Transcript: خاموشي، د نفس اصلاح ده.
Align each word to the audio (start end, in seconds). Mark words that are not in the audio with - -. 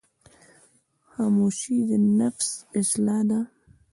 خاموشي، 1.09 1.77
د 1.89 1.91
نفس 2.19 2.49
اصلاح 2.79 3.21
ده. 3.29 3.39